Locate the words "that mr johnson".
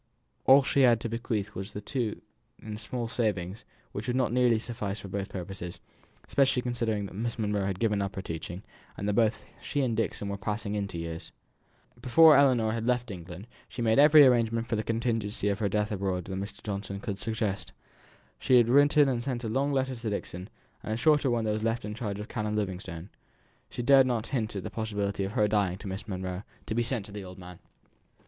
16.25-16.99